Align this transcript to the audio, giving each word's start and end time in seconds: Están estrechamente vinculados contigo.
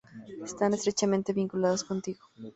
Están 0.49 0.73
estrechamente 0.73 1.31
vinculados 1.39 1.83
contigo. 1.83 2.21